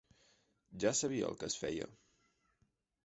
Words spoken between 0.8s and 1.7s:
Ja sabia el que es